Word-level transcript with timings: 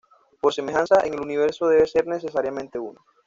Por 0.39 0.51
semejanza, 0.51 1.05
en 1.05 1.13
el 1.13 1.19
universo 1.19 1.67
debe 1.67 1.85
ser 1.85 2.07
necesariamente 2.07 2.79
uno. 2.79 3.05